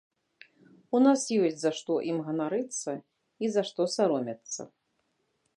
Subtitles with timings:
[0.99, 2.91] У нас ёсць за што ім ганарыцца
[3.45, 4.61] і за што саромецца.